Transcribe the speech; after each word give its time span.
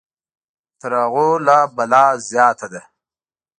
تر 0.79 0.91
هغوی 1.01 1.31
لا 1.45 1.59
بلا 1.75 2.05
زیاته 2.29 2.67
ده. 2.73 2.81